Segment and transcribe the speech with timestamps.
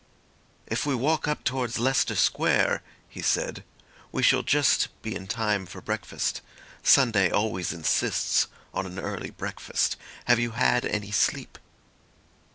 [0.65, 3.63] "If we walk up towards Leicester Square," he said,
[4.11, 6.41] "we shall just be in time for breakfast.
[6.81, 9.97] Sunday always insists on an early breakfast.
[10.25, 11.59] Have you had any sleep?"